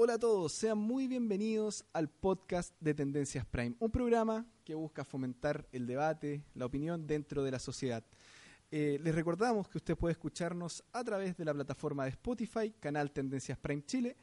[0.00, 5.04] Hola a todos, sean muy bienvenidos al podcast de Tendencias Prime, un programa que busca
[5.04, 8.04] fomentar el debate, la opinión dentro de la sociedad.
[8.70, 13.10] Eh, les recordamos que usted puede escucharnos a través de la plataforma de Spotify, canal
[13.10, 14.16] Tendencias Prime Chile,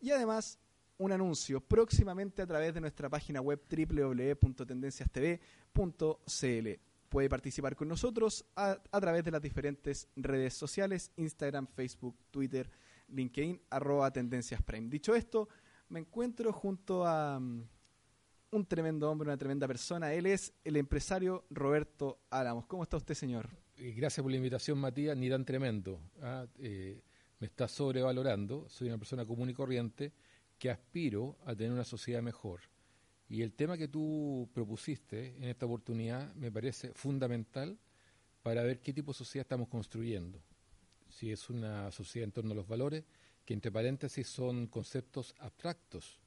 [0.00, 0.58] y además
[0.96, 6.68] un anuncio próximamente a través de nuestra página web www.tendenciastv.cl.
[7.10, 12.70] Puede participar con nosotros a, a través de las diferentes redes sociales, Instagram, Facebook, Twitter,
[13.08, 14.88] LinkedIn, arroba Tendencias Prime.
[14.88, 15.48] Dicho esto,
[15.88, 17.64] me encuentro junto a um,
[18.50, 20.12] un tremendo hombre, una tremenda persona.
[20.12, 22.66] Él es el empresario Roberto Álamos.
[22.66, 23.48] ¿Cómo está usted, señor?
[23.76, 25.16] Gracias por la invitación, Matías.
[25.16, 26.00] Ni tan tremendo.
[26.22, 26.46] ¿ah?
[26.58, 27.02] Eh,
[27.38, 28.68] me está sobrevalorando.
[28.68, 30.12] Soy una persona común y corriente
[30.58, 32.60] que aspiro a tener una sociedad mejor.
[33.28, 37.78] Y el tema que tú propusiste en esta oportunidad me parece fundamental
[38.42, 40.42] para ver qué tipo de sociedad estamos construyendo
[41.08, 43.04] si es una sociedad en torno a los valores,
[43.44, 46.20] que entre paréntesis son conceptos abstractos,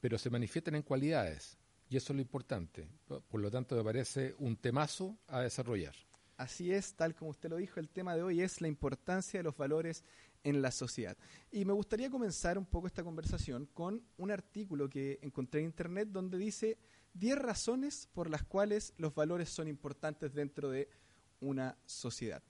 [0.00, 1.58] pero se manifiestan en cualidades,
[1.88, 2.88] y eso es lo importante.
[3.06, 5.94] Por lo tanto, me parece un temazo a desarrollar.
[6.36, 9.44] Así es, tal como usted lo dijo, el tema de hoy es la importancia de
[9.44, 10.04] los valores
[10.44, 11.16] en la sociedad.
[11.50, 16.08] Y me gustaría comenzar un poco esta conversación con un artículo que encontré en Internet
[16.10, 16.78] donde dice
[17.14, 20.88] 10 razones por las cuales los valores son importantes dentro de
[21.40, 22.42] una sociedad.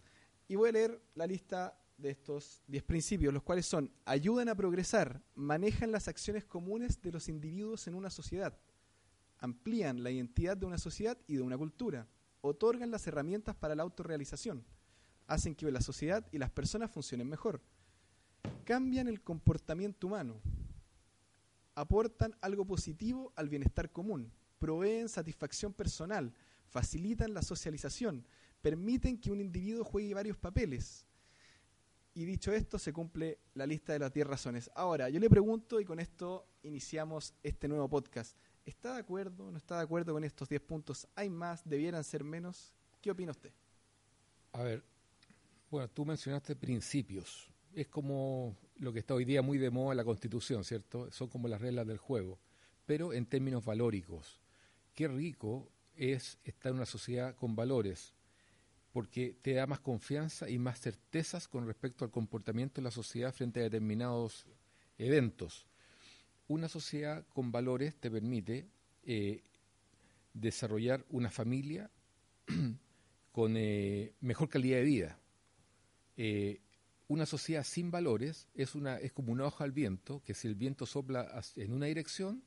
[0.48, 4.54] Y voy a leer la lista de estos 10 principios, los cuales son, ayudan a
[4.54, 8.56] progresar, manejan las acciones comunes de los individuos en una sociedad,
[9.38, 12.06] amplían la identidad de una sociedad y de una cultura,
[12.42, 14.64] otorgan las herramientas para la autorrealización,
[15.26, 17.60] hacen que la sociedad y las personas funcionen mejor,
[18.64, 20.40] cambian el comportamiento humano,
[21.74, 26.32] aportan algo positivo al bienestar común, proveen satisfacción personal,
[26.68, 28.26] facilitan la socialización,
[28.66, 31.06] permiten que un individuo juegue varios papeles.
[32.14, 34.68] Y dicho esto, se cumple la lista de las 10 razones.
[34.74, 38.36] Ahora, yo le pregunto, y con esto iniciamos este nuevo podcast.
[38.64, 39.52] ¿Está de acuerdo?
[39.52, 41.06] ¿No está de acuerdo con estos 10 puntos?
[41.14, 41.62] ¿Hay más?
[41.64, 42.74] ¿Debieran ser menos?
[43.00, 43.52] ¿Qué opina usted?
[44.50, 44.82] A ver,
[45.70, 47.48] bueno, tú mencionaste principios.
[47.72, 51.08] Es como lo que está hoy día muy de moda la Constitución, ¿cierto?
[51.12, 52.40] Son como las reglas del juego,
[52.84, 54.40] pero en términos valóricos.
[54.92, 58.15] Qué rico es estar en una sociedad con valores,
[58.96, 63.30] porque te da más confianza y más certezas con respecto al comportamiento de la sociedad
[63.34, 64.46] frente a determinados
[64.96, 65.66] eventos.
[66.48, 68.70] Una sociedad con valores te permite
[69.02, 69.44] eh,
[70.32, 71.90] desarrollar una familia
[73.32, 75.18] con eh, mejor calidad de vida.
[76.16, 76.62] Eh,
[77.08, 80.54] una sociedad sin valores es, una, es como una hoja al viento, que si el
[80.54, 82.42] viento sopla en una dirección,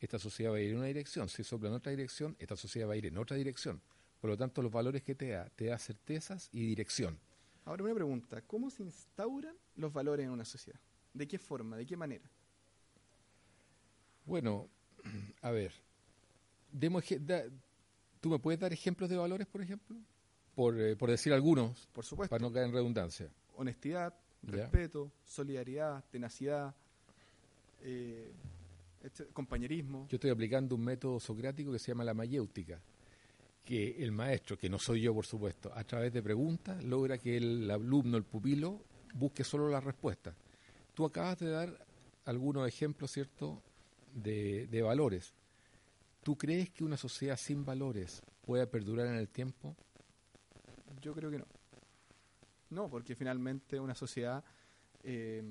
[0.00, 1.28] esta sociedad va a ir en una dirección.
[1.28, 3.82] Si sopla en otra dirección, esta sociedad va a ir en otra dirección.
[4.22, 7.18] Por lo tanto, los valores que te da, te da certezas y dirección.
[7.64, 10.78] Ahora una pregunta, ¿cómo se instauran los valores en una sociedad?
[11.12, 11.76] ¿De qué forma?
[11.76, 12.22] ¿De qué manera?
[14.24, 14.68] Bueno,
[15.42, 15.72] a ver,
[16.70, 17.42] demos, da,
[18.20, 19.96] ¿tú me puedes dar ejemplos de valores, por ejemplo?
[20.54, 22.30] Por, eh, por decir algunos, por supuesto.
[22.30, 23.28] para no caer en redundancia.
[23.56, 24.52] Honestidad, ¿Ya?
[24.52, 26.72] respeto, solidaridad, tenacidad,
[27.80, 28.30] eh,
[29.02, 30.06] este, compañerismo.
[30.08, 32.80] Yo estoy aplicando un método socrático que se llama la mayéutica
[33.64, 37.36] que el maestro, que no soy yo por supuesto, a través de preguntas logra que
[37.36, 38.82] el alumno, el pupilo,
[39.14, 40.34] busque solo la respuesta.
[40.94, 41.86] Tú acabas de dar
[42.24, 43.62] algunos ejemplos, ¿cierto?,
[44.14, 45.32] de, valores.
[46.22, 49.74] ¿Tú crees que una sociedad sin valores pueda perdurar en el tiempo?
[51.00, 51.46] Yo creo que no.
[52.70, 54.44] No, porque finalmente una sociedad,
[55.02, 55.42] eh,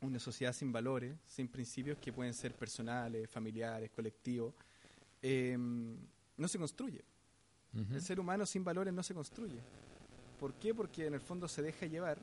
[0.00, 4.54] una sociedad sin valores, sin principios que pueden ser personales, familiares, colectivos,
[5.20, 7.04] eh, no se construye.
[7.74, 9.58] El ser humano sin valores no se construye.
[10.38, 10.74] ¿Por qué?
[10.74, 12.18] Porque en el fondo se deja llevar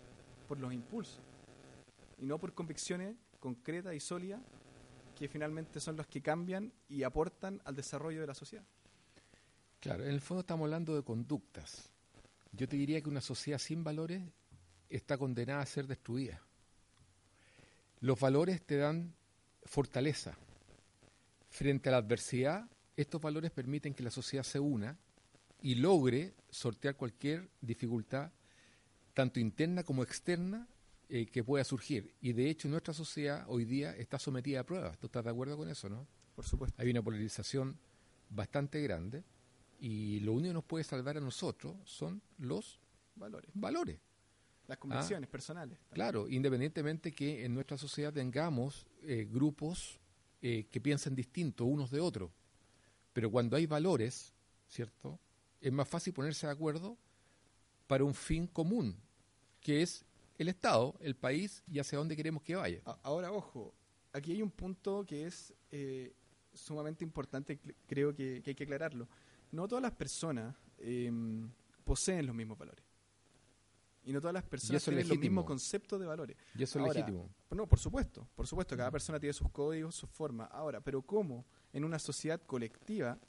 [0.48, 1.20] por los impulsos
[2.18, 4.40] y no por convicciones concreta y sólida
[5.18, 8.66] que finalmente son los que cambian y aportan al desarrollo de la sociedad.
[9.80, 11.90] Claro, en el fondo estamos hablando de conductas.
[12.54, 14.24] Yo te diría que una sociedad sin valores
[14.90, 16.42] está condenada a ser destruida.
[18.00, 19.14] Los valores te dan
[19.64, 20.38] fortaleza.
[21.50, 24.98] Frente a la adversidad, estos valores permiten que la sociedad se una
[25.62, 28.32] y logre sortear cualquier dificultad,
[29.14, 30.68] tanto interna como externa,
[31.10, 32.14] eh, que pueda surgir.
[32.22, 34.98] Y de hecho nuestra sociedad hoy día está sometida a pruebas.
[34.98, 36.08] ¿Tú estás de acuerdo con eso, no?
[36.36, 36.82] Por supuesto.
[36.82, 37.78] Hay una polarización
[38.30, 39.24] bastante grande
[39.80, 42.80] y lo único que nos puede salvar a nosotros son los
[43.16, 43.52] valores.
[43.54, 44.00] valores.
[44.68, 45.80] Las convicciones ah, personales.
[45.92, 50.00] Claro, independientemente que en nuestra sociedad tengamos eh, grupos
[50.42, 52.32] eh, que piensen distinto unos de otros.
[53.12, 54.34] Pero cuando hay valores,
[54.70, 55.20] ¿cierto?
[55.62, 56.98] Es más fácil ponerse de acuerdo
[57.88, 58.98] para un fin común,
[59.60, 60.04] que es
[60.38, 62.82] el Estado, el país y hacia dónde queremos que vaya.
[63.04, 63.74] Ahora, ojo,
[64.12, 66.14] aquí hay un punto que es eh,
[66.54, 69.08] sumamente importante, creo que, hay que aclararlo.
[69.52, 71.50] No todas las personas em,
[71.84, 72.84] poseen los mismos valores.
[74.04, 76.36] Y no todas las personas tienen el mismo concepto de valores.
[76.58, 77.30] Y eso es legítimo.
[77.52, 80.50] No, por supuesto, por supuesto, cada persona tiene sus códigos, sus formas.
[80.52, 83.20] Ahora, pero ¿cómo en una sociedad colectiva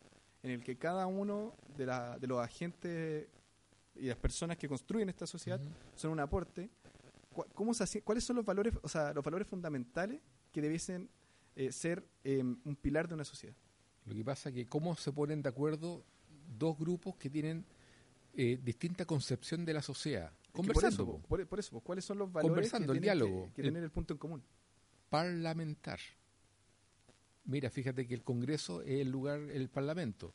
[0.42, 1.86] en el que cada uno de,
[2.20, 3.28] de los agentes
[3.94, 5.60] y las personas que construyen esta sociedad
[5.94, 6.70] son un aporte,
[7.54, 11.08] ¿cómo se ¿cuáles son los valores, o sea, los valores fundamentales que debiesen
[11.56, 13.54] eh, ser em, un pilar de una sociedad?
[14.06, 16.04] Lo que pasa es que cómo se ponen de acuerdo
[16.58, 17.64] dos grupos que tienen
[18.34, 20.32] eh, distinta concepción de la sociedad.
[20.52, 21.18] Conversando.
[21.28, 23.50] Por eso, por, eso, ¿cuáles son los valores Conversando, que el diálogo.
[23.54, 24.42] Que, tener el punto en común?
[25.08, 26.00] Parlamentar.
[27.44, 30.34] Mira, fíjate que el Congreso es el lugar, el Parlamento.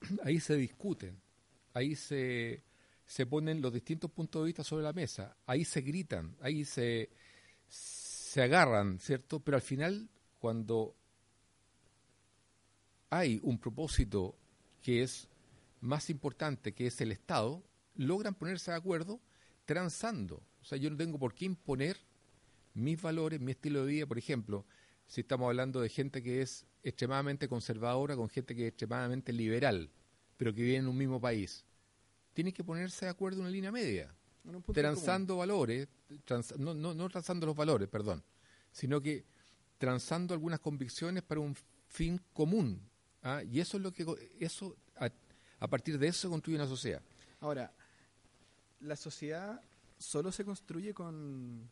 [0.24, 1.20] Ahí se discuten,
[1.72, 2.62] ahí se,
[3.06, 7.10] se ponen los distintos puntos de vista sobre la mesa, ahí se gritan, ahí se,
[7.66, 9.40] se agarran, ¿cierto?
[9.40, 10.08] Pero al final,
[10.38, 10.94] cuando
[13.10, 14.36] hay un propósito
[14.82, 15.28] que es
[15.80, 17.62] más importante, que es el Estado,
[17.96, 19.20] logran ponerse de acuerdo
[19.64, 20.42] transando.
[20.60, 21.98] O sea, yo no tengo por qué imponer
[22.74, 24.66] mis valores, mi estilo de vida, por ejemplo,
[25.06, 29.90] si estamos hablando de gente que es extremadamente conservadora con gente que es extremadamente liberal,
[30.36, 31.64] pero que vive en un mismo país.
[32.32, 34.14] Tienen que ponerse de acuerdo en una línea media,
[34.72, 35.88] transando valores,
[36.58, 38.22] no, no, no transando los valores, perdón,
[38.70, 39.24] sino que
[39.78, 41.56] transando algunas convicciones para un
[41.88, 42.80] fin común.
[43.22, 43.42] ¿ah?
[43.42, 44.04] Y eso es lo que
[44.40, 45.10] eso a,
[45.60, 47.02] a partir de eso se construye una sociedad.
[47.40, 47.72] Ahora,
[48.80, 49.60] la sociedad
[49.98, 51.70] solo se construye con,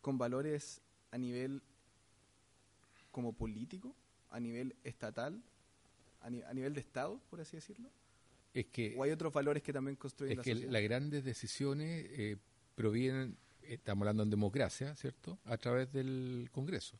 [0.00, 0.80] con valores
[1.10, 1.62] a nivel
[3.10, 3.94] como político,
[4.30, 5.42] a nivel estatal,
[6.20, 7.90] a, nivel de Estado, por así decirlo.
[8.52, 12.36] Es que, ¿O hay otros valores que también construyen es que las grandes decisiones eh,
[12.74, 16.98] provienen, estamos hablando en democracia, ¿cierto?, a través del Congreso.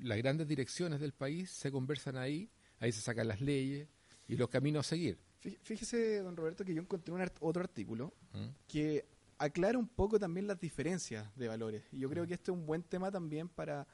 [0.00, 3.88] Las grandes direcciones del país se conversan ahí, ahí se sacan las leyes
[4.28, 5.18] y los caminos a seguir.
[5.62, 8.48] Fíjese, don Roberto, que yo encontré un otro artículo ¿Mm?
[8.66, 9.04] que
[9.38, 11.84] aclara un poco también las diferencias de valores.
[11.92, 12.28] Y yo creo ¿Mm?
[12.28, 13.86] que este es un buen tema también para,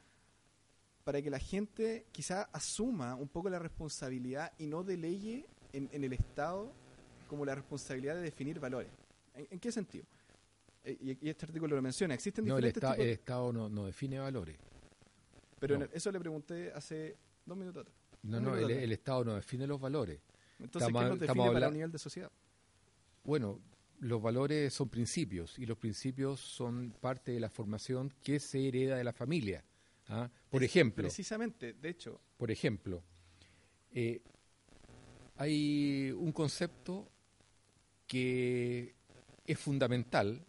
[1.04, 6.04] para que la gente quizá asuma un poco la responsabilidad y no delegue en, en
[6.04, 6.72] el Estado
[7.28, 8.90] como la responsabilidad de definir valores.
[9.34, 10.04] ¿En, qué sentido?
[10.84, 12.14] Eh, y, este artículo lo menciona.
[12.14, 14.56] Existen no, el, el Estado no, no, define valores.
[15.58, 17.96] Pero eso le pregunté hace dos minutos atrás.
[18.22, 20.20] No, no, el, Estado no define los valores.
[20.58, 22.30] Entonces, ¿qué nos define para nivel de sociedad?
[23.24, 23.60] Bueno,
[24.02, 28.96] los valores son principios y los principios son parte de la formación que se hereda
[28.96, 29.64] de la familia.
[30.08, 30.28] ¿ah?
[30.50, 31.04] Por ejemplo.
[31.04, 32.20] Precisamente, de hecho.
[32.36, 33.04] Por ejemplo,
[33.92, 34.20] eh,
[35.36, 37.08] hay un concepto
[38.08, 38.96] que
[39.46, 40.44] es fundamental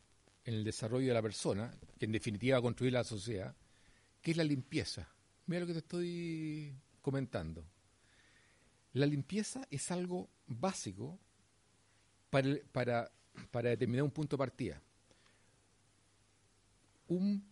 [0.46, 3.56] en el desarrollo de la persona, que en definitiva va a construir la sociedad,
[4.24, 5.08] que es la limpieza.
[5.46, 7.64] Mira lo que te estoy comentando.
[8.94, 11.20] La limpieza es algo básico
[12.32, 13.12] para, para,
[13.52, 14.82] para determinar un punto de partida.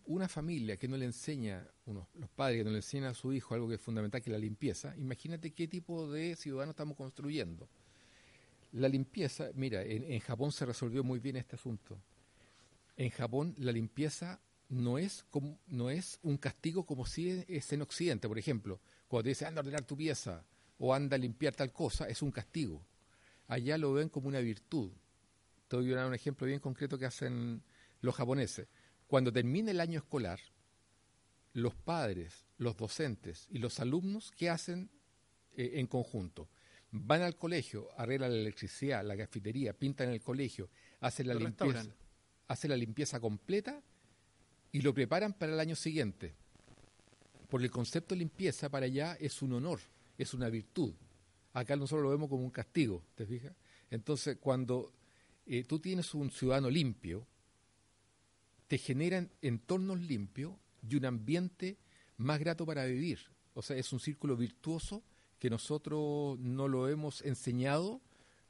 [0.06, 3.54] una familia que no le enseña, los padres que no le enseñan a su hijo
[3.54, 7.68] algo que es fundamental, que es la limpieza, imagínate qué tipo de ciudadano estamos construyendo.
[8.72, 11.98] La limpieza, mira, en, Japón se resolvió muy bien este asunto.
[12.96, 15.24] En Japón la limpieza no es,
[15.66, 18.80] no es un castigo como si es en Occidente, por ejemplo.
[19.06, 20.42] Cuando te dicen, anda a ordenar tu pieza,
[20.78, 22.82] o anda a limpiar tal cosa, es un castigo.
[23.46, 24.90] Allá lo ven como una virtud.
[25.72, 27.62] Te voy a dar un ejemplo bien concreto que hacen
[28.02, 28.68] los japoneses.
[29.06, 30.38] Cuando termina el año escolar,
[31.54, 34.90] los padres, los docentes y los alumnos, ¿qué hacen
[35.56, 36.50] eh, en conjunto?
[36.90, 40.68] Van al colegio, arreglan la electricidad, la cafetería, pintan el colegio,
[41.00, 41.86] hacen la limpieza,
[42.48, 43.82] hacen la limpieza completa
[44.72, 46.34] y lo preparan para el año siguiente.
[47.48, 49.80] Porque el concepto de limpieza para allá es un honor,
[50.18, 50.92] es una virtud.
[51.54, 53.54] Acá nosotros lo vemos como un castigo, ¿te fijas?
[53.90, 54.92] Entonces, cuando
[55.46, 57.26] eh, tú tienes un ciudadano limpio,
[58.68, 60.54] te generan entornos limpios
[60.88, 61.76] y un ambiente
[62.16, 63.18] más grato para vivir.
[63.54, 65.02] O sea, es un círculo virtuoso
[65.38, 68.00] que nosotros no lo hemos enseñado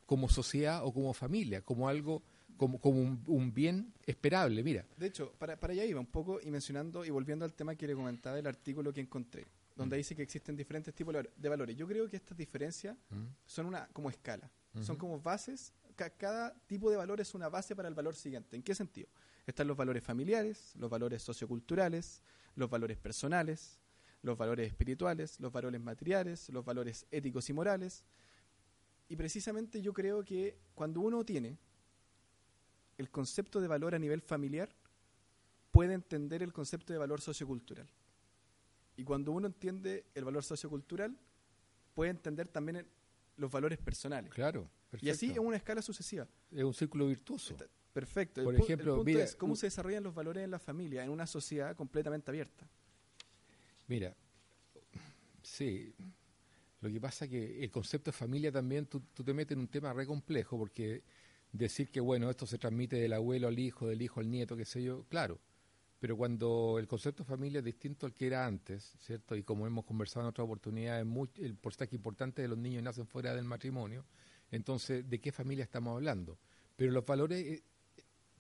[0.07, 2.23] como sociedad o como familia, como algo,
[2.57, 4.85] como, como un, bien esperable, mira.
[4.97, 7.87] De hecho, para, para allá iba un poco y mencionando y volviendo al tema que
[7.87, 9.99] le comentaba el artículo que encontré, donde mm.
[9.99, 11.77] dice que existen diferentes tipos de valores.
[11.77, 13.25] Yo creo que estas diferencias mm.
[13.47, 17.89] son una como escala, son como bases, cada tipo de valor es una base para
[17.89, 18.57] el valor siguiente.
[18.57, 19.09] ¿En qué sentido?
[19.47, 22.23] Están los valores familiares, los valores socioculturales,
[22.55, 23.79] los valores personales,
[24.23, 28.05] los valores espirituales, los valores materiales, los valores éticos y morales.
[29.09, 31.59] Y precisamente yo creo que cuando uno tiene
[32.99, 34.69] el concepto de valor a nivel familiar,
[35.71, 37.89] puede entender el concepto de valor sociocultural.
[38.97, 41.17] Y cuando uno entiende el valor sociocultural,
[41.95, 42.87] puede entender también
[43.37, 44.33] los valores personales.
[44.33, 44.69] Claro.
[45.01, 46.27] Y así en una escala sucesiva.
[46.51, 47.57] Es un círculo virtuoso.
[47.93, 48.45] perfecto.
[48.45, 49.05] Por ejemplo,
[49.39, 52.69] cómo se desarrollan los valores en la familia en una sociedad completamente abierta.
[53.89, 54.15] Mira,
[55.43, 55.95] sí,
[56.81, 59.69] lo que pasa es que el concepto de familia también, tú, te metes en un
[59.69, 61.03] tema re complejo, porque
[61.53, 64.65] decir que, bueno, esto se transmite del abuelo al hijo, del hijo al nieto, qué
[64.65, 65.39] sé yo, claro,
[66.01, 69.37] pero cuando el concepto de familia es distinto al que era antes, ¿cierto?
[69.37, 71.07] Y como hemos conversado en otras oportunidades,
[71.37, 74.05] el porcentaje importante de los niños nacen fuera del matrimonio,
[74.53, 76.39] entonces, ¿de qué familia estamos hablando?
[76.77, 77.65] Pero los valores eh,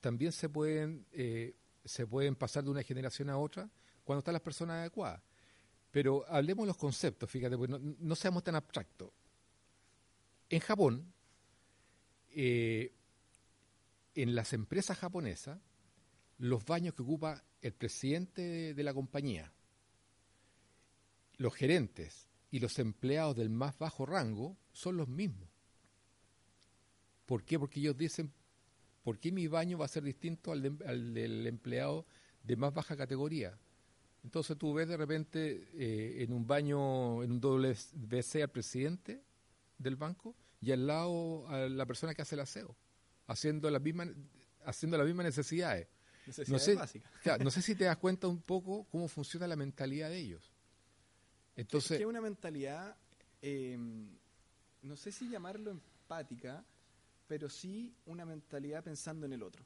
[0.00, 3.68] también se pueden, eh, se pueden pasar de una generación a otra
[4.04, 5.22] cuando están las personas adecuadas.
[5.90, 9.10] Pero hablemos los conceptos, fíjate, pues no, seamos tan abstractos.
[10.50, 11.12] En Japón,
[12.30, 12.92] eh,
[14.14, 15.58] en las empresas japonesas,
[16.38, 19.50] los baños que ocupa el presidente de, la compañía,
[21.38, 25.51] los gerentes y los empleados del más bajo rango son los mismos.
[27.32, 27.58] ¿Por qué?
[27.58, 28.30] Porque ellos dicen,
[29.02, 30.60] ¿por qué mi baño va a ser distinto al
[31.14, 32.04] del empleado
[32.42, 33.58] de más baja categoría?
[34.22, 39.22] Entonces tú ves de repente eh, en un baño, en un WC al presidente
[39.78, 42.76] del banco y al lado a la persona que hace el aseo,
[43.26, 44.10] haciendo las mismas,
[44.66, 45.88] haciendo las mismas necesidades.
[46.26, 47.40] Necesidades no sé, básicas.
[47.40, 50.52] no sé si te das cuenta un poco cómo funciona la mentalidad de ellos.
[51.56, 52.94] Entonces, es que una mentalidad,
[53.40, 54.18] em,
[54.82, 56.62] no sé si llamarlo empática,
[57.26, 59.64] pero sí una mentalidad pensando en el otro.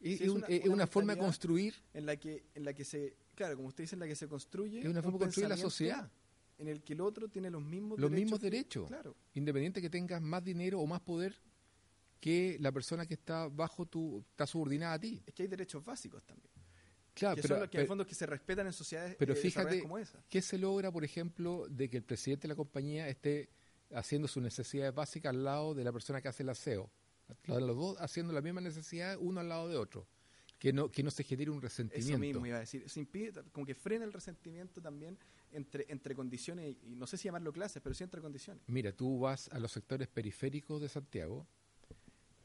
[0.00, 0.20] Es,
[0.66, 3.94] una, forma de construir en la que en la que se claro como usted dice
[3.94, 6.10] en la que se construye es una forma de construir la sociedad
[6.58, 9.88] en el que el otro tiene los mismos los derechos mismos derechos claro independiente que
[9.88, 11.36] tengas más dinero o más poder
[12.18, 15.84] que la persona que está bajo tu está subordinada a ti es que hay derechos
[15.84, 16.50] básicos también
[17.14, 19.34] Claro, que pero, son los que en el fondo que se respetan en sociedades pero
[19.34, 20.24] eh, fíjate como esa.
[20.28, 23.50] ¿qué se logra, por ejemplo, de que el presidente de la compañía esté
[23.94, 26.90] haciendo sus necesidades básicas al lado de la persona que hace el aseo?
[27.46, 30.06] los dos haciendo la misma necesidad uno al lado de otro.
[30.58, 32.10] Que no, que no se genere un resentimiento.
[32.12, 32.88] Eso mismo iba a decir.
[32.88, 35.18] Se impide, como que frena el resentimiento también
[35.50, 38.62] entre, entre condiciones, y no sé si llamarlo clases, pero sí entre condiciones.
[38.68, 41.48] Mira, tú vas a los sectores periféricos de Santiago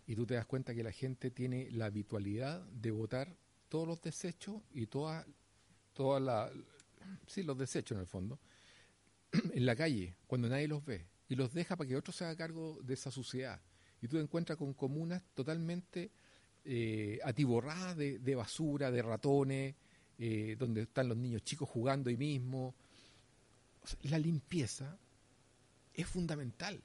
[0.08, 3.38] y tú te das cuenta que la gente tiene la habitualidad de votar
[3.70, 5.28] todos los desechos y toda,
[5.94, 6.52] toda la...
[7.28, 8.40] Sí, los desechos en el fondo,
[9.54, 12.36] en la calle, cuando nadie los ve, y los deja para que otro se haga
[12.36, 13.62] cargo de esa suciedad
[14.02, 16.12] y tú te encuentras con comunas totalmente
[16.66, 19.76] eh, atiborradas de, basura, de ratones,
[20.20, 22.76] eh, donde están los niños chicos jugando ahí mismo.
[24.04, 24.98] la limpieza
[25.94, 26.82] es fundamental.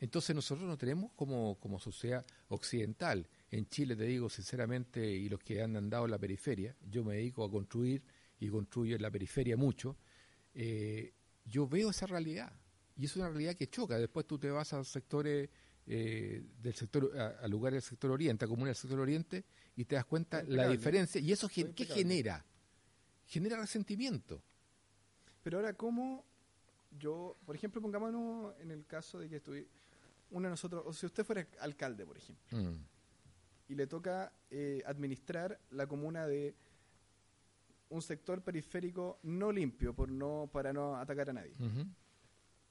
[0.00, 3.26] Entonces nosotros no tenemos como, como sociedad occidental.
[3.50, 7.16] En Chile, te digo sinceramente, y los que han andado en la periferia, yo me
[7.16, 8.02] dedico a construir
[8.38, 9.96] y construyo en la periferia mucho,
[10.54, 11.12] eh,
[11.44, 12.52] yo veo esa realidad.
[13.00, 13.98] Y es una realidad que choca.
[13.98, 15.48] Después tú te vas a sectores
[15.86, 19.42] eh, del sector, a, lugares del sector oriente, a comunas del sector oriente,
[19.74, 21.18] y te das cuenta la diferencia.
[21.18, 22.44] ¿Y eso qué genera?
[23.26, 24.42] Genera resentimiento.
[25.42, 26.26] Pero ahora, ¿cómo
[26.98, 29.66] yo, por ejemplo, pongámonos en el caso de que estoy,
[30.30, 32.84] uno de nosotros, o si usted fuera alcalde, por ejemplo, mm.
[33.68, 36.54] y le toca eh, administrar la comuna de
[37.88, 41.54] un sector periférico no limpio por no para no atacar a nadie.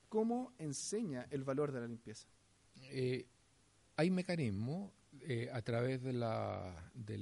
[0.10, 2.28] ¿Cómo enseña el valor de la limpieza?
[2.82, 3.28] eh,
[3.96, 7.16] hay mecanismos eh, a través de, la, de,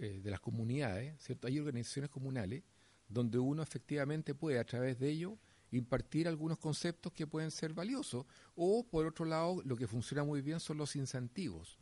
[0.00, 1.46] eh, de, las comunidades, ¿cierto?
[1.46, 2.64] Hay organizaciones comunales
[3.08, 5.38] donde uno efectivamente puede a través de ello
[5.70, 8.26] impartir algunos conceptos que pueden ser valiosos.
[8.56, 11.78] O, por otro lado, lo que funciona muy bien son los incentivos.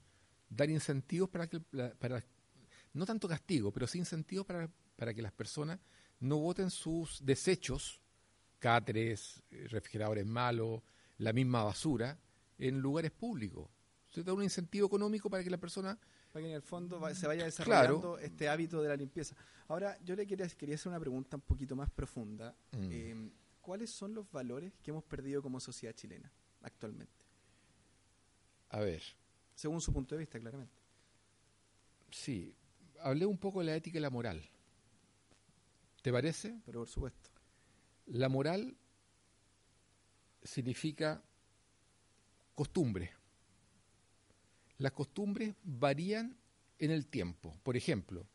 [0.50, 2.23] Dar incentivos para que, para,
[2.92, 5.78] no tanto castigo, pero sí incentivo para, para que las personas
[6.21, 8.01] no voten sus desechos,
[8.62, 10.83] cáteres, eh, refrigeradores malos,
[11.19, 12.16] la misma basura,
[12.59, 13.69] en lugares públicos.
[14.09, 15.99] Se da un incentivo económico para que la persona...
[16.33, 19.35] Para que en el fondo se vaya desarrollando este hábito de la limpieza.
[19.66, 22.54] Ahora, yo le quería, quería hacer una pregunta un poquito más profunda.
[22.71, 22.92] Mm.
[22.92, 26.31] Em, ¿Cuáles son los valores que hemos perdido como sociedad chilena
[26.62, 27.25] actualmente?
[28.69, 29.02] A ver.
[29.54, 30.75] Según su punto de vista, claramente.
[32.11, 32.54] Sí,
[33.00, 34.40] hablé un poco de la ética y la moral.
[36.00, 36.61] ¿Te parece?
[36.64, 37.31] Pero por supuesto.
[38.06, 38.76] La moral
[40.42, 41.23] significa
[42.54, 43.12] costumbre.
[44.78, 46.37] Las costumbres varían
[46.78, 47.56] en el tiempo.
[47.62, 48.26] Por ejemplo,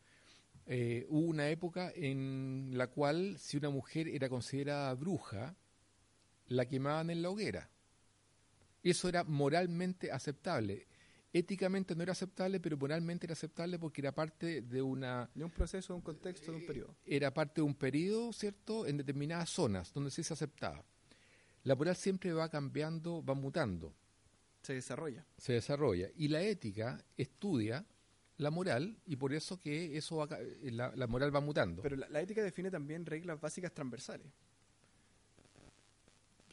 [0.66, 5.56] eh, hubo una época en la cual si una mujer era considerada bruja,
[6.48, 7.70] la quemaban en la hoguera.
[8.84, 10.88] Eso era moralmente aceptable.
[11.34, 15.30] Éticamente no era aceptable, pero moralmente era aceptable porque era parte de una...
[15.36, 16.96] De un proceso, de un contexto, de un periodo.
[17.06, 20.84] Era parte de un periodo, ¿cierto?, en determinadas zonas donde sí se aceptaba.
[21.64, 23.94] La moral siempre va cambiando, va mutando.
[24.62, 25.26] Se desarrolla.
[25.38, 26.10] Se desarrolla.
[26.16, 27.86] Y la ética estudia
[28.38, 30.30] la moral y por eso que eso va,
[30.62, 31.82] la, moral va mutando.
[31.82, 34.28] Pero la, ética define también reglas básicas transversales.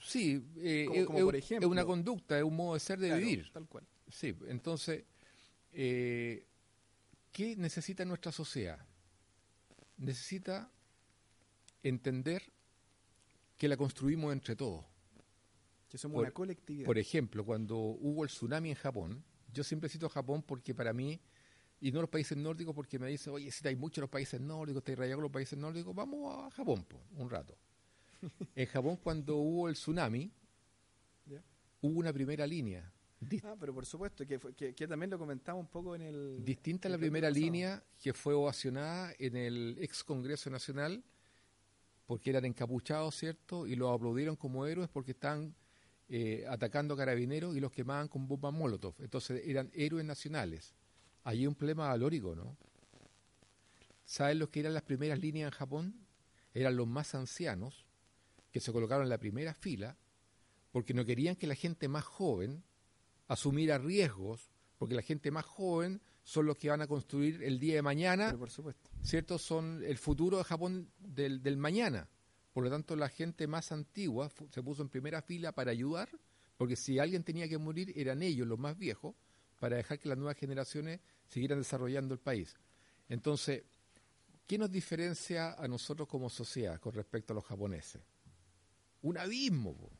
[0.01, 1.07] Sí, eh, es,
[1.65, 3.51] una conducta, es un modo de ser, de vivir.
[3.53, 3.87] Tal cual.
[4.11, 5.05] Sí, entonces,
[5.73, 6.47] eh,
[7.33, 8.79] ¿qué necesita nuestra sociedad?
[9.97, 10.71] Necesita
[11.83, 12.43] entender
[13.57, 14.85] que la construimos entre todos.
[15.89, 16.87] Que somos una colectividad.
[16.87, 21.21] Por ejemplo, cuando hubo el tsunami en Japón, yo siempre cito Japón porque para mí,
[21.81, 24.83] y no los países nórdicos porque me dicen, oye, si hay muchos los países nórdicos,
[24.83, 26.85] te rayado los países nórdicos, vamos a Japón
[27.17, 27.57] un rato.
[28.55, 30.31] en Japón cuando hubo el tsunami,
[31.81, 32.91] hubo una primera línea
[33.45, 34.39] ah, pero por supuesto, que,
[34.75, 36.45] que, también lo comentamos un poco en el...
[36.45, 41.03] Distinta la primera línea que fue ovacionada en el ex Congreso Nacional,
[42.07, 43.67] porque eran encapuchados, ¿cierto?
[43.67, 45.55] Y los aplaudieron como héroes porque están
[46.09, 48.95] eh, atacando carabineros y los quemaban con bombas molotov.
[48.99, 50.75] Entonces eran héroes nacionales.
[51.23, 52.57] Allí un problema valórico, ¿no?
[54.05, 56.07] ¿Saben los que eran las primeras líneas en Japón?
[56.53, 57.87] Eran los más ancianos,
[58.53, 59.97] que se colocaron en la primera fila,
[60.71, 62.63] porque no querían que la gente más joven
[63.29, 67.59] asumir a riesgos, porque la gente más joven son los que van a construir el
[67.59, 68.91] día de mañana, por supuesto.
[69.03, 69.39] ¿cierto?
[69.39, 72.09] Son el futuro de Japón del, del mañana.
[72.53, 76.09] Por lo tanto, la gente más antigua se puso en primera fila para ayudar,
[76.57, 79.15] porque si alguien tenía que morir, eran ellos los más viejos,
[79.59, 82.57] para dejar que las nuevas generaciones siguieran desarrollando el país.
[83.09, 83.65] Entonces,
[84.47, 88.03] ¿qué nos diferencia a nosotros como sociedad con respecto a los japoneses?
[89.03, 89.91] Un abismo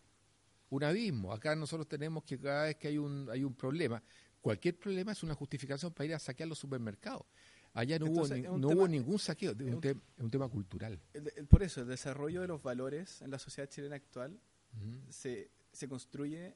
[0.75, 1.33] un abismo.
[1.33, 4.03] Acá nosotros tenemos que cada vez que hay un, hay un problema,
[4.41, 7.25] cualquier problema es una justificación para ir a saquear los supermercados.
[7.73, 8.27] Allá no, hubo,
[8.59, 11.01] no hubo ningún saqueo, es un, un, tema cultural.
[11.49, 14.39] por eso, el desarrollo de los valores en la sociedad chilena actual
[15.09, 16.55] se, se construye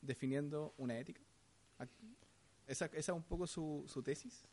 [0.00, 1.20] definiendo una ética.
[2.66, 4.44] ¿Esa, esa es un poco su, su tesis?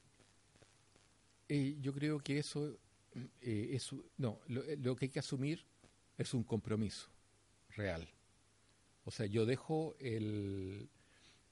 [1.47, 2.77] Eh, yo creo que eso
[3.41, 5.63] eh, es, no, lo, lo que hay que asumir
[6.17, 7.09] es un compromiso
[7.69, 8.07] real.
[9.03, 10.89] O sea, yo dejo el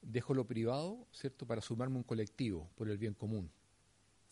[0.02, 3.50] dejo lo privado, ¿cierto?, para sumarme un colectivo por el bien común.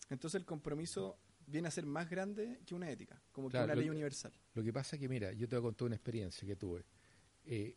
[0.09, 3.89] Entonces el compromiso viene a ser más grande que una ética, como que una ley
[3.89, 4.33] universal.
[4.55, 6.85] Lo que pasa es que, mira, yo te voy a contar una experiencia que tuve.
[7.45, 7.75] Eh,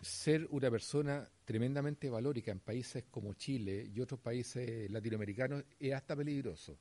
[0.00, 6.16] ser una persona tremendamente valórica en países como Chile y otros países latinoamericanos es hasta
[6.16, 6.78] peligroso.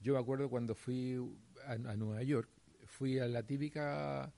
[0.00, 1.18] Yo me acuerdo cuando fui
[1.66, 2.50] a Nueva York,
[2.84, 4.32] fui a la típica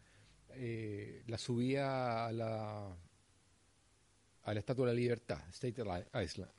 [0.59, 2.97] eh, la subía a la,
[4.47, 5.83] a la Estatua de la Libertad, State
[6.25, 6.51] Island.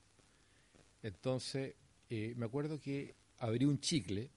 [1.02, 1.76] Entonces,
[2.10, 4.30] eh, me acuerdo que abrí un chicle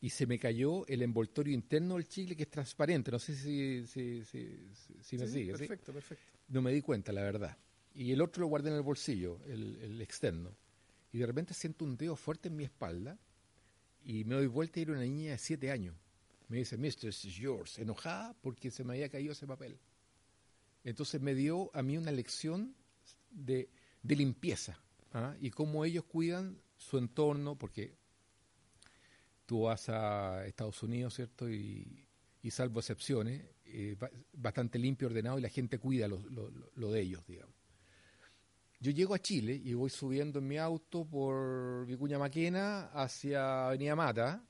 [0.00, 3.10] y se me cayó el envoltorio interno del chicle que es transparente.
[3.10, 5.52] No sé si, si, si, me sigue.
[5.52, 6.24] Perfecto, perfecto.
[6.48, 7.56] No me di cuenta, la verdad.
[7.94, 10.54] Y el otro lo guardé en el bolsillo, el, el externo.
[11.12, 13.18] Y de repente siento un dedo fuerte en mi espalda
[14.04, 15.94] y me doy vuelta y era una niña de siete años
[16.48, 17.08] me dice, Mr.
[17.08, 19.78] is yours, enojada porque se me había caído ese papel.
[20.82, 22.74] Entonces me dio a mí una lección
[23.30, 23.68] de,
[24.02, 24.80] limpieza
[25.12, 25.34] ¿ah?
[25.40, 27.96] y cómo ellos cuidan su entorno, porque
[29.46, 31.50] tú vas a Estados Unidos, ¿cierto?
[31.50, 32.04] Y,
[32.50, 33.94] salvo excepciones, eh,
[34.32, 36.18] bastante limpio, ordenado y la gente cuida lo,
[36.92, 37.54] de ellos, digamos.
[38.80, 43.94] Yo llego a Chile y voy subiendo en mi auto por Vicuña Maquena hacia Avenida
[43.94, 44.42] Mata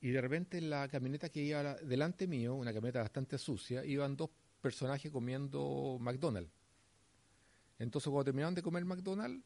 [0.00, 4.16] y de repente en la camioneta que iba delante mío, una camioneta bastante sucia, iban
[4.16, 4.30] dos
[4.60, 6.50] personajes comiendo McDonald's.
[7.82, 9.44] Entonces cuando terminaron de comer McDonald's,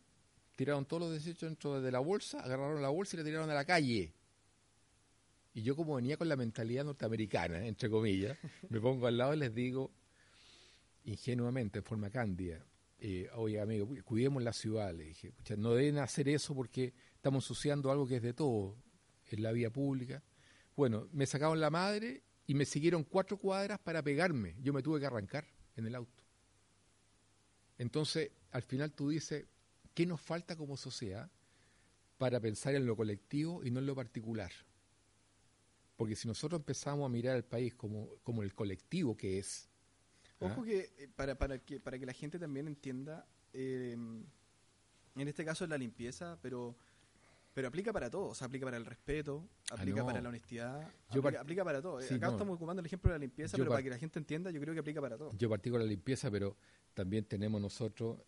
[0.55, 3.55] tiraron todos los desechos dentro de la bolsa, agarraron la bolsa y la tiraron a
[3.55, 4.13] la calle.
[5.55, 8.37] Y yo como venía con la mentalidad norteamericana, entre comillas,
[8.69, 9.91] me pongo al lado y les digo,
[11.05, 12.63] ingenuamente, en forma cándida,
[12.99, 17.91] eh, oye amigo, cuidemos la ciudad, le dije, no deben hacer eso porque estamos ensuciando
[17.91, 18.77] algo que es de todo
[19.31, 20.23] en la vía pública.
[20.77, 24.57] Bueno, me sacaron la madre y me siguieron cuatro cuadras para pegarme.
[24.61, 26.26] Yo me tuve que arrancar en el auto.
[27.79, 29.47] Entonces, al final tú dices,
[29.95, 31.31] ¿qué nos falta como sociedad
[32.19, 34.53] para pensar en lo colectivo y no en lo particular?
[35.97, 39.69] Porque si nosotros empezamos a mirar al país como, como el colectivo que es.
[40.41, 40.47] ¿ah?
[40.47, 45.45] Ojo que, eh, para, para que para que la gente también entienda, eh, en este
[45.45, 46.77] caso es la limpieza, pero
[47.57, 50.93] pero aplica para todo, o sea, aplica para el respeto, ah, aplica para la honestidad,
[51.09, 51.97] aplica, para todo.
[51.97, 54.61] Acá estamos ocupando el ejemplo de la limpieza, pero para que la gente entienda, yo
[54.61, 55.33] creo que aplica para todo.
[55.39, 56.55] Yo partí con la limpieza, pero
[56.97, 58.19] también tenemos nosotros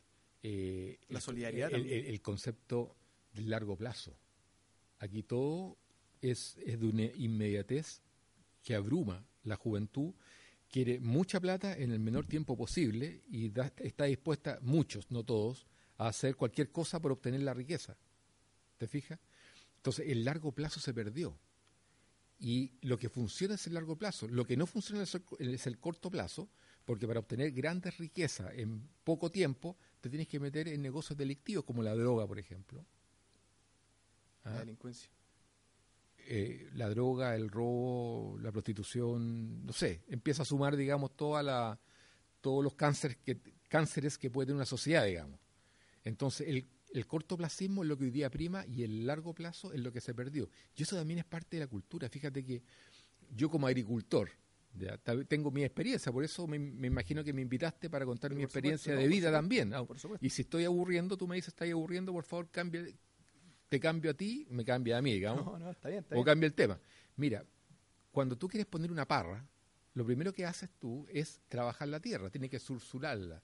[0.43, 2.95] eh, la solidaridad, el, el, concepto
[3.33, 4.15] de largo plazo.
[4.99, 5.79] Aquí todo
[6.21, 8.03] es, es de una inmediatez
[8.63, 10.13] que abruma la juventud,
[10.71, 16.09] quiere mucha plata en el menor tiempo posible y está dispuesta, muchos, no todos, a
[16.09, 17.97] hacer cualquier cosa por obtener la riqueza.
[18.77, 19.19] ¿Te fijas?
[19.77, 21.39] Entonces, el largo plazo se perdió.
[22.39, 24.29] Y lo que funciona es el largo plazo.
[24.29, 26.51] Lo que no funciona es el corto plazo,
[26.88, 31.66] porque para obtener grandes riquezas en poco tiempo, te tienes que meter en negocios delictivos,
[31.66, 32.83] como la droga, por ejemplo.
[34.42, 34.59] La ¿Ah?
[34.61, 35.11] delincuencia.
[36.16, 41.79] Eh, la droga, el robo, la prostitución, no sé, empieza a sumar, digamos, toda la,
[42.40, 45.38] todos los cánceres que, cánceres que puede tener una sociedad, digamos.
[46.05, 49.81] Entonces, el, el cortoplacismo es lo que hoy día prima y el largo plazo es
[49.81, 50.48] lo que se perdió.
[50.74, 52.09] Y eso también es parte de la cultura.
[52.09, 52.62] Fíjate que
[53.37, 54.31] yo como agricultor,
[54.79, 58.95] ya, tengo mi experiencia, por eso me, imagino que me invitaste para contar mi experiencia
[58.95, 59.73] de vida también.
[60.21, 62.85] y si estoy aburriendo, tú me dices, estás aburriendo, por favor, cambia,
[63.69, 65.45] te cambio a ti, me cambia a mí, digamos.
[65.45, 66.79] No, no, está bien, o cambia el tema.
[67.17, 67.45] Mira,
[68.12, 69.47] cuando tú quieres poner una parra,
[69.95, 73.43] lo primero que haces tú es trabajar la tierra, tienes que sursurarla.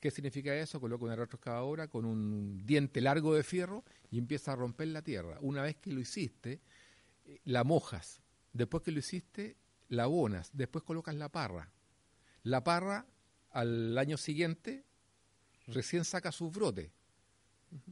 [0.00, 0.80] ¿Qué significa eso?
[0.80, 5.38] Coloca una retroexcavadora con un diente largo de fierro y empieza a romper la tierra.
[5.40, 6.60] Una vez que lo hiciste,
[7.24, 8.20] eh, la mojas.
[8.52, 9.56] Después que lo hiciste,
[9.88, 10.50] la abonas.
[10.52, 11.70] Después colocas la parra.
[12.42, 13.06] La parra,
[13.50, 14.84] al año siguiente,
[15.66, 16.92] recién saca su brote.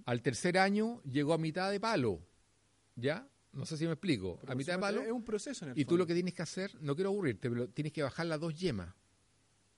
[0.04, 2.20] Al tercer año llegó a mitad de palo.
[2.94, 3.28] ¿Ya?
[3.52, 4.40] No sé si me explico.
[4.46, 5.02] a mitad de palo.
[5.02, 7.92] Es un proceso Y tú lo que tienes que hacer, no quiero aburrirte, pero tienes
[7.92, 8.94] que bajar las dos yemas.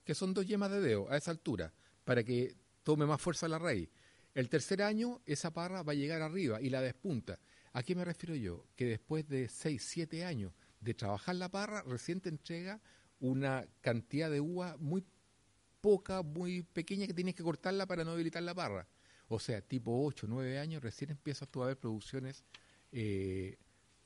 [0.04, 1.72] Que son dos yemas de dedo a esa altura
[2.04, 3.88] para que tome más fuerza la raíz.
[4.35, 7.38] El tercer año, esa parra va a llegar arriba y la despunta.
[7.72, 8.66] ¿A qué me refiero yo?
[8.76, 12.81] Que después de seis, siete años de trabajar la parra, recién te entrega
[13.21, 15.05] una cantidad de uva muy
[15.81, 18.87] poca, muy pequeña que tienes que cortarla para no debilitar la parra.
[19.29, 22.45] O sea, tipo 8, 9 años, recién empiezas tú a ver producciones
[22.93, 23.59] eh,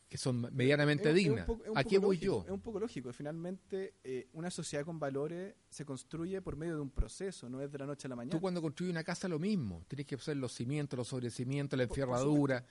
[0.08, 1.48] que son medianamente dignas.
[1.74, 2.42] ¿A qué voy yo?
[2.44, 3.12] Es un poco lógico.
[3.12, 7.70] Finalmente, eh, una sociedad con valores se construye por medio de un proceso, no es
[7.70, 8.36] de la noche a la mañana.
[8.36, 9.84] Tú cuando construyes una casa lo mismo.
[9.88, 12.66] Tienes que hacer los cimientos, los sobrecimientos, la enferradura.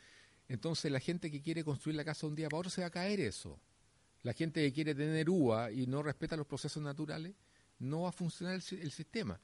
[0.48, 2.88] Entonces la gente que quiere construir la casa de un día para otro se va
[2.88, 3.60] a caer eso.
[4.24, 7.36] La gente que quiere tener uva y no respeta los procesos naturales,
[7.80, 9.40] no va a funcionar el, sistema.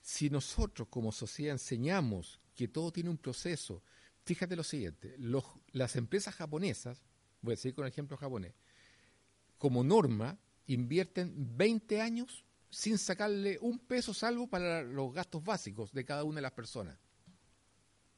[0.00, 3.82] Si nosotros como sociedad enseñamos que todo tiene un proceso,
[4.24, 5.16] fíjate lo siguiente,
[5.72, 7.02] las empresas japonesas
[7.42, 8.54] voy a seguir con el ejemplo japonés,
[9.58, 16.04] como norma invierten 20 años sin sacarle un peso salvo para los gastos básicos de
[16.04, 16.98] cada una de las personas.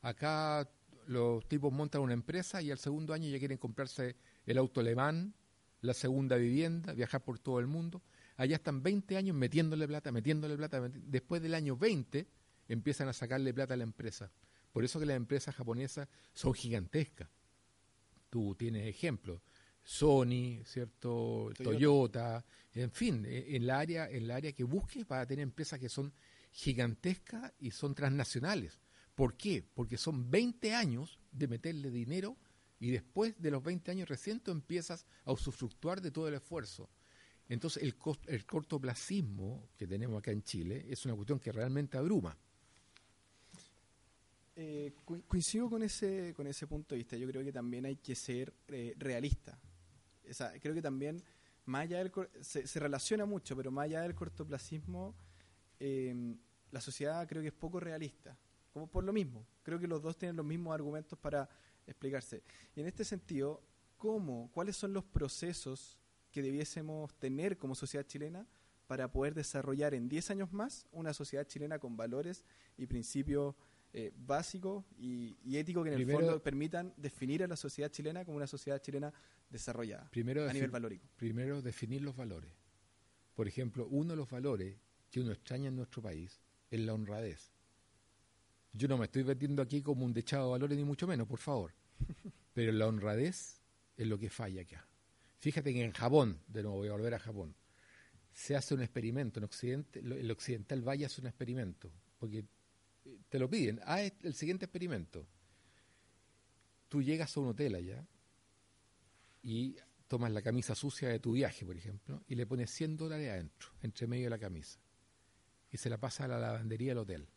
[0.01, 0.69] Acá
[1.07, 4.17] los tipos montan una empresa y al segundo año ya quieren comprarse
[4.47, 5.35] el auto alemán,
[5.81, 8.03] la segunda vivienda, viajar por todo el mundo.
[8.37, 10.89] Allá están 20 años metiéndole plata, metiéndole plata.
[10.89, 12.27] Después del año 20
[12.69, 14.31] empiezan a sacarle plata a la empresa.
[14.73, 17.29] Por eso que las empresas japonesas son gigantescas
[18.37, 19.41] tú tienes ejemplos,
[19.83, 21.51] Sony, ¿cierto?
[21.57, 22.45] Toyota.
[22.75, 25.89] en fin, e, en la área, en la área que busques para tener empresas que
[25.89, 26.13] son
[26.53, 28.79] gigantescas y son transnacionales.
[29.15, 29.65] ¿Por qué?
[29.75, 32.37] Porque son 20 años de meterle dinero
[32.79, 36.89] y después de los 20 años recién empiezas a usufructuar de todo el esfuerzo.
[37.49, 37.95] Entonces el,
[38.27, 42.37] el cortoplacismo que tenemos acá en Chile es una cuestión que realmente abruma.
[44.59, 44.95] Eh,
[45.29, 47.17] coincido con ese, con ese punto de vista.
[47.17, 49.59] Yo creo que también hay que ser eh, realista.
[50.63, 51.23] creo que también,
[51.67, 55.15] más allá del, se, relaciona mucho, pero más allá del cortoplacismo,
[55.79, 56.39] em,
[56.71, 58.37] la sociedad creo que es poco realista.
[58.73, 59.47] Como por lo mismo.
[59.63, 61.49] Creo que los dos tienen los mismos argumentos para
[61.87, 62.43] explicarse.
[62.75, 63.63] Y en este sentido,
[63.97, 65.99] ¿cómo, cuáles son los procesos
[66.33, 68.47] que debiésemos tener como sociedad chilena
[68.87, 72.45] para poder desarrollar en 10 años más una sociedad chilena con valores
[72.77, 73.55] y principios
[73.93, 77.91] eh, básicos y, y éticos que en Primero- el fondo permitan definir a la sociedad
[77.91, 79.13] chilena como una sociedad chilena
[79.49, 81.07] desarrollada Primero, a nivel valórico.
[81.17, 82.53] primero definir los valores.
[83.35, 84.77] Por ejemplo, uno de los valores
[85.11, 87.53] que uno extraña en nuestro país es la honradez.
[88.77, 91.39] Yo no me estoy vendiendo aquí como un dechado de valores, ni mucho menos, por
[91.39, 91.73] favor.
[92.55, 93.63] Pero la honradez
[93.97, 94.87] es lo que falla acá.
[95.39, 97.55] Fíjate que en Japón, de nuevo voy a volver a Japón,
[98.33, 99.41] se hace un experimento.
[99.41, 102.45] En Occidente, el occidental vaya hace un experimento, porque
[103.05, 103.81] eh, te lo piden.
[103.85, 105.27] Ah, es el siguiente experimento.
[106.89, 108.07] Tú llegas a un hotel allá
[109.43, 113.31] y tomas la camisa sucia de tu viaje, por ejemplo, y le pones 100 dólares
[113.31, 114.79] adentro, entre medio de la camisa,
[115.71, 117.29] y se la pasa a la lavandería del hotel.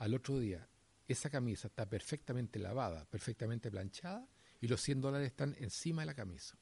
[0.00, 0.66] Al otro día,
[1.06, 4.26] esa camisa está perfectamente lavada, perfectamente planchada,
[4.60, 6.56] y los 100 dólares están encima de la camisa.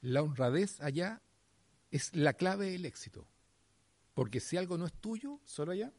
[0.00, 1.22] La honradez allá
[1.92, 3.26] es la clave del éxito,
[4.14, 5.92] porque si algo no es tuyo, ¿Solo allá?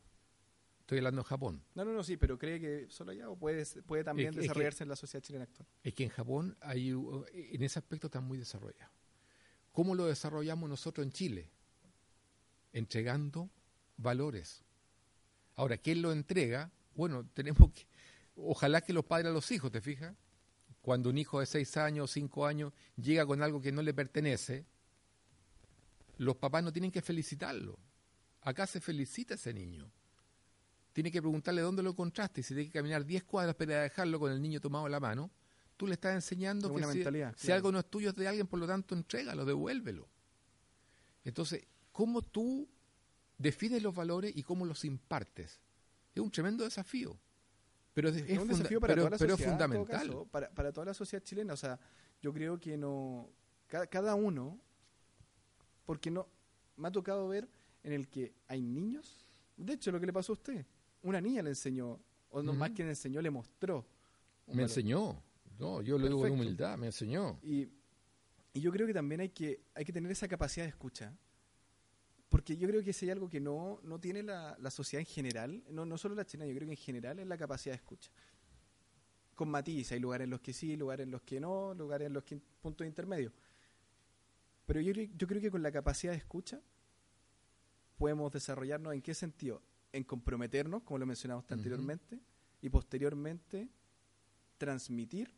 [0.82, 3.66] estoy hablando de Japón, No, no, no, sí, pero cree que solo allá o puede,
[3.84, 5.68] puede también Es que- es que- desarrollarse en la sociedad chilena actual.
[5.84, 8.94] es que en Japón hay, en ese aspecto están muy desarrollados.
[9.72, 11.50] ¿Cómo lo desarrollamos nosotros en Chile?
[12.74, 13.50] Entregando
[13.98, 14.63] valores.
[15.56, 16.72] Ahora, ¿quién lo entrega?
[16.96, 17.86] Bueno, tenemos que,
[18.36, 20.16] ojalá que los padres a los hijos, ¿te fijas?
[20.82, 24.66] Cuando un hijo de seis años, cinco años, llega con algo que no le pertenece,
[26.18, 27.80] los papás no tienen que felicitarlo.
[28.42, 29.90] Acá se felicita a ese niño.
[30.92, 32.42] Tiene que preguntarle dónde lo encontraste.
[32.42, 35.00] Y si tiene que caminar 10 cuadras para dejarlo con el niño tomado en la
[35.00, 35.32] mano,
[35.78, 37.04] tú le estás enseñando que si,
[37.38, 40.08] si algo no es tuyo es de alguien, por lo tanto, entrégalo, devuélvelo.
[41.24, 42.68] Entonces, ¿cómo tú
[43.44, 45.60] defines los valores y cómo los impartes?
[46.16, 47.18] Es un tremendo desafío.
[47.94, 49.52] Pero es, un desafío para pero- toda la pero sociedad.
[49.52, 50.08] fundamental.
[50.08, 51.54] caso, para, para toda la sociedad chilena.
[51.54, 51.80] O sea,
[52.22, 53.30] yo creo que no.
[53.68, 54.60] Cada, cada uno.
[55.86, 56.28] Porque no.
[56.76, 57.48] Me ha tocado ver
[57.84, 59.26] en el que hay niños.
[59.58, 60.66] De hecho, lo que le pasó a usted.
[61.04, 62.00] Una niña le enseñó.
[62.30, 63.86] O no más que le enseñó, le mostró.
[64.48, 64.62] Me valor.
[64.70, 65.22] enseñó.
[65.60, 66.42] No, yo lo digo con Perfecto.
[66.44, 67.40] humildad, me enseñó.
[67.44, 67.68] Y,
[68.54, 71.14] y yo creo que también hay que, hay que tener esa capacidad de escucha.
[72.34, 75.06] Porque yo creo que si hay algo que no, no tiene la, la sociedad en
[75.06, 77.78] general, no, no solo la chilena, yo creo que en general es la capacidad de
[77.78, 78.10] escucha.
[79.36, 82.14] Con matiz, hay lugares en los que sí, lugares en los que no, lugares en
[82.14, 83.32] los que puntos intermedios.
[84.66, 86.60] Pero yo, yo creo que con la capacidad de escucha
[88.00, 89.62] podemos desarrollarnos en qué sentido?
[89.92, 92.20] En comprometernos, como lo mencionamos anteriormente,
[92.64, 93.70] y posteriormente
[94.58, 95.32] transmitir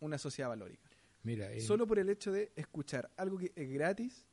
[0.00, 0.88] una sociedad valórica.
[1.22, 4.24] Mira, eh, Solo por el hecho de escuchar algo que es gratis,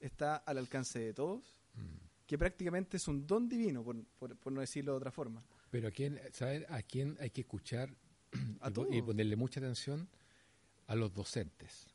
[0.00, 2.26] está al alcance de todos, mm.
[2.26, 5.42] que prácticamente es un don divino, por, por- por no decirlo de otra forma.
[5.70, 6.64] Pero a quién, ¿saben?
[6.68, 7.94] A quién hay que escuchar
[8.60, 10.08] A y, y ponerle mucha atención
[10.86, 11.86] a los docentes,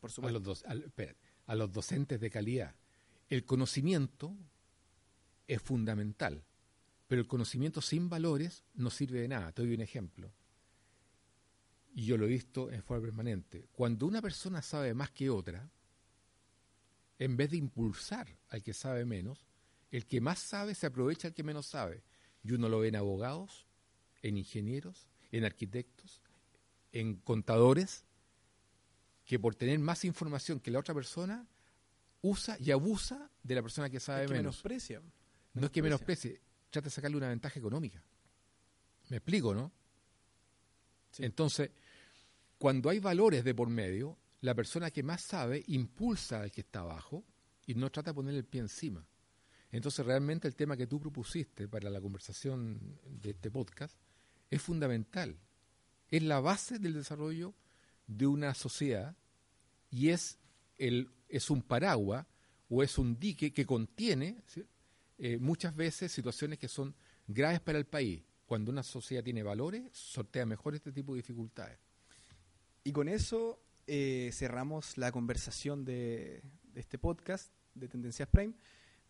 [0.00, 0.40] Por a supuesto.
[0.40, 1.14] los, al- espera,
[1.46, 2.74] a los docentes de calidad.
[3.28, 4.34] El conocimiento
[5.46, 6.42] es fundamental,
[7.06, 9.52] pero el conocimiento sin valores no sirve de nada.
[9.52, 10.30] Te doy un ejemplo.
[11.94, 13.66] Y yo lo he visto en forma permanente.
[13.72, 15.68] Cuando una persona sabe más que otra,
[17.18, 19.46] en vez de impulsar al que sabe menos,
[19.90, 22.02] el que más sabe se aprovecha al que menos sabe.
[22.42, 23.66] Y uno lo ve en abogados,
[24.22, 26.22] en ingenieros, en arquitectos,
[26.92, 28.04] en contadores,
[29.24, 31.46] que por tener más información que la otra persona,
[32.22, 34.54] usa y abusa de la persona que sabe Es que menos.
[34.54, 35.02] menosprecia.
[35.54, 38.02] No es que menosprecie, trata de sacarle una ventaja económica.
[39.08, 39.72] Me explico, ¿no?
[41.10, 41.24] Sí.
[41.24, 41.70] Entonces,
[42.58, 46.80] cuando hay valores de por medio, la persona que más sabe impulsa al que está
[46.80, 47.24] abajo
[47.66, 49.06] y no trata de poner el pie encima.
[49.70, 53.98] Entonces, realmente el tema que tú propusiste para la conversación de este podcast
[54.50, 55.38] es fundamental.
[56.10, 57.54] Es la base del desarrollo
[58.06, 59.14] de una sociedad
[59.90, 60.38] y es,
[60.78, 62.26] el, es un paraguas
[62.70, 64.42] o es un dique que contiene
[65.18, 66.94] eh, muchas veces situaciones que son
[67.26, 68.22] graves para el país.
[68.46, 71.78] Cuando una sociedad tiene valores, sortea mejor este tipo de dificultades.
[72.84, 76.42] Y con eso eh, cerramos la conversación de,
[76.74, 78.54] de este podcast de Tendencias Prime.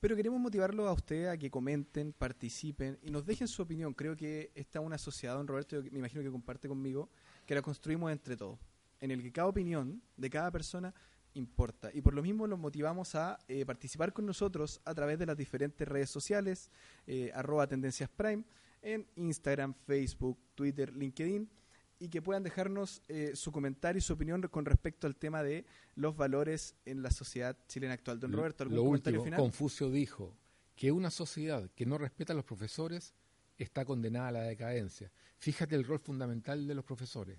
[0.00, 3.92] Pero queremos motivarlo a ustedes a que comenten, participen y nos dejen su opinión.
[3.94, 7.10] Creo que esta es una sociedad, don Roberto, me imagino que comparte conmigo,
[7.44, 8.60] que la construimos entre todos,
[9.00, 10.94] en el que cada opinión de cada persona
[11.34, 11.90] importa.
[11.92, 15.36] Y por lo mismo los motivamos a eh, participar con nosotros a través de las
[15.36, 16.70] diferentes redes sociales,
[17.08, 18.44] eh, arroba Tendencias Prime,
[18.82, 21.50] en Instagram, Facebook, Twitter, LinkedIn
[21.98, 25.64] y que puedan dejarnos eh, su comentario y su opinión con respecto al tema de
[25.96, 28.20] los valores en la sociedad chilena actual.
[28.20, 29.40] Don Roberto, ¿algún Lo comentario último, final?
[29.40, 30.36] Confucio dijo
[30.76, 33.14] que una sociedad que no respeta a los profesores
[33.58, 35.10] está condenada a la decadencia.
[35.38, 37.38] Fíjate el rol fundamental de los profesores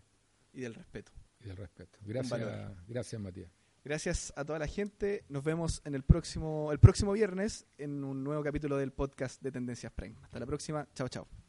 [0.53, 1.11] Y del respeto.
[1.39, 1.97] y del respeto.
[2.01, 2.41] Gracias,
[2.87, 3.49] gracias Matías.
[3.85, 5.23] Gracias a toda la gente.
[5.29, 9.53] Nos vemos en el próximo, el próximo viernes en un nuevo capítulo del podcast de
[9.53, 10.17] Tendencias Prime.
[10.21, 10.85] Hasta la próxima.
[10.93, 11.48] Chao, chao.